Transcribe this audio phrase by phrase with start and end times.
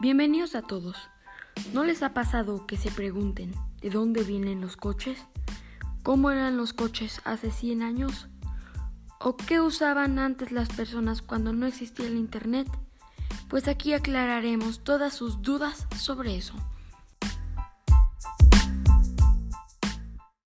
[0.00, 0.96] Bienvenidos a todos.
[1.74, 5.18] ¿No les ha pasado que se pregunten de dónde vienen los coches?
[6.02, 8.28] ¿Cómo eran los coches hace 100 años?
[9.18, 12.66] ¿O qué usaban antes las personas cuando no existía el Internet?
[13.50, 16.54] Pues aquí aclararemos todas sus dudas sobre eso.